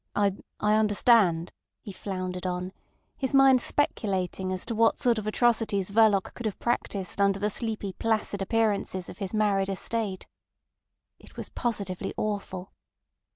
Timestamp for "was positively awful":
11.37-12.71